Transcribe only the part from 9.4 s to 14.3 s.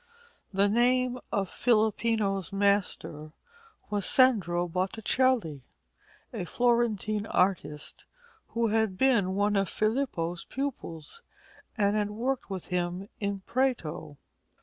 of Filippo's pupils and had worked with him in Prato.